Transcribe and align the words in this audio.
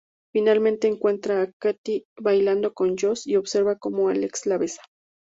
Finalmente 0.33 0.87
encuentra 0.87 1.43
a 1.43 1.51
Katie 1.51 2.07
bailando 2.17 2.73
con 2.73 2.97
Josh 2.97 3.27
y 3.27 3.35
observa 3.35 3.77
como 3.77 4.09
Alex 4.09 4.47
la 4.47 4.57
besa. 4.57 4.81